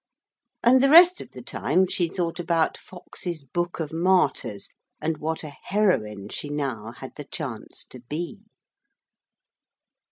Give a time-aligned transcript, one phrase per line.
[0.63, 5.43] And the rest of the time she thought about Foxe's Book of Martyrs and what
[5.43, 8.39] a heroine she now had the chance to be.